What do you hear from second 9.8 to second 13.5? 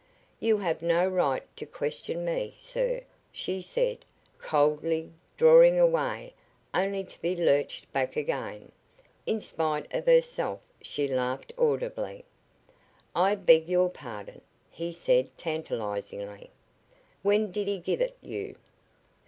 of herself she laughed audibly. "I